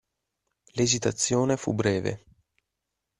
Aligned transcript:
L'esitazione 0.71 1.57
fu 1.57 1.75
breve. 1.75 2.25